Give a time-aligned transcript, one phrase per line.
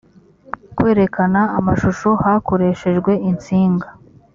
[0.75, 3.87] kwerekana amashusho hakoreshejwe insinga